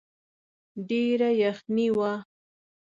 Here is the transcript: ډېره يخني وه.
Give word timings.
ډېره 0.89 1.29
يخني 1.43 1.87
وه. 1.97 2.11